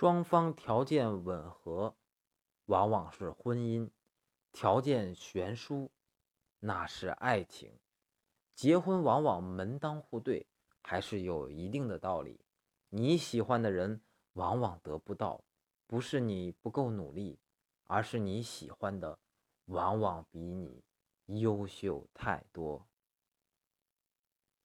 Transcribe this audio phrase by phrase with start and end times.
[0.00, 1.96] 双方条件吻合
[2.66, 3.90] 往往是婚姻
[4.52, 5.90] 条件悬殊
[6.60, 7.80] 那是爱情。
[8.54, 10.46] 结婚往往门当户对
[10.84, 12.40] 还是有一定的道理。
[12.90, 14.00] 你喜欢的人
[14.34, 15.42] 往往得不到
[15.88, 17.40] 不是你不够努力
[17.82, 19.18] 而是你喜欢的
[19.64, 20.84] 往往比你
[21.40, 22.86] 优秀太多。